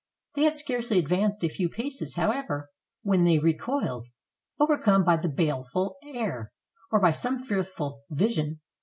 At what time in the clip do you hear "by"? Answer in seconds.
5.03-5.17, 6.99-7.11